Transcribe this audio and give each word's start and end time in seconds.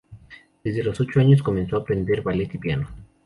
Desde 0.63 0.83
los 0.83 0.99
ocho 0.99 1.19
años 1.19 1.43
comenzó 1.43 1.75
a 1.75 1.81
aprender 1.81 2.23
ballet 2.23 2.55
y 2.55 2.57
piano. 2.57 2.87